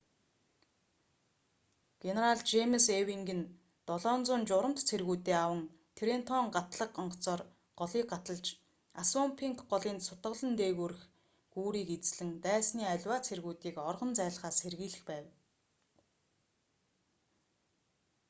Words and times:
генерал 2.03 2.39
жэймс 2.51 2.85
эйвинг 2.97 3.29
нь 3.39 3.49
700 3.89 4.43
журамт 4.49 4.79
цэргүүдээ 4.89 5.37
аван 5.45 5.61
трентон 5.97 6.45
гатлага 6.55 6.95
онгоцоор 7.01 7.41
голыг 7.79 8.07
гаталж 8.13 8.45
ассунпинк 9.01 9.59
голын 9.71 9.97
цутгалан 10.05 10.51
дээгүүрх 10.59 11.01
гүүрийг 11.53 11.89
эзлэн 11.97 12.31
дайсны 12.45 12.83
аливаа 12.93 13.19
цэргүүдийг 13.27 13.75
оргон 13.89 14.11
зайлахаас 14.17 14.57
сэргийлэх 14.61 15.03
байв 15.09 15.25